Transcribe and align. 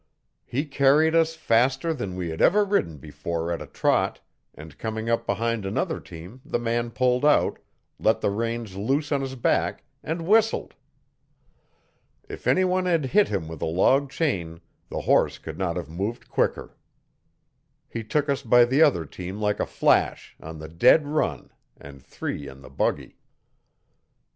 He 0.47 0.65
carried 0.65 1.13
us 1.13 1.35
faster 1.35 1.93
than 1.93 2.15
we 2.15 2.31
had 2.31 2.41
ever 2.41 2.65
ridden 2.65 2.97
before 2.97 3.51
at 3.51 3.61
a 3.61 3.67
trot, 3.67 4.19
and 4.55 4.79
coming 4.79 5.11
up 5.11 5.27
behind 5.27 5.63
another 5.63 5.99
team 5.99 6.41
the 6.43 6.57
man 6.57 6.89
pulled 6.89 7.23
out, 7.23 7.59
let 7.99 8.19
the 8.19 8.31
reins 8.31 8.75
loose 8.75 9.11
on 9.11 9.21
his 9.21 9.35
back, 9.35 9.83
and 10.03 10.25
whistled. 10.25 10.73
If 12.27 12.47
anyone 12.47 12.87
had 12.87 13.05
hit 13.05 13.27
him 13.27 13.47
with 13.47 13.61
a 13.61 13.67
log 13.67 14.09
chain 14.09 14.61
the 14.89 15.01
horse 15.01 15.37
could 15.37 15.59
not 15.59 15.77
have 15.77 15.87
moved 15.87 16.27
quicker. 16.31 16.75
He 17.87 18.03
took 18.03 18.27
us 18.27 18.41
by 18.41 18.65
the 18.65 18.81
other 18.81 19.05
team 19.05 19.39
like 19.39 19.59
a 19.59 19.67
flash, 19.67 20.35
on 20.41 20.57
the 20.57 20.67
dead 20.67 21.05
run 21.05 21.51
and 21.77 22.01
three 22.01 22.47
in 22.49 22.61
the 22.61 22.71
buggy. 22.71 23.17